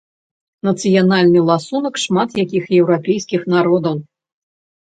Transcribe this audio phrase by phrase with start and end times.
[0.67, 3.95] Нацыянальны ласунак шмат якіх еўрапейскіх народаў.